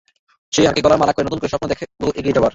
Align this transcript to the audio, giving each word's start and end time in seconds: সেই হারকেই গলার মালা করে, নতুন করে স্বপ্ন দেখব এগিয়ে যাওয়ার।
সেই 0.53 0.65
হারকেই 0.65 0.83
গলার 0.83 0.99
মালা 0.99 1.13
করে, 1.13 1.25
নতুন 1.25 1.39
করে 1.39 1.49
স্বপ্ন 1.49 1.65
দেখব 1.71 2.03
এগিয়ে 2.15 2.35
যাওয়ার। 2.35 2.49